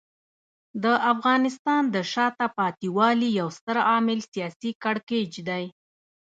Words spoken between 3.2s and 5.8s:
یو ستر عامل سیاسي کړکېچ دی.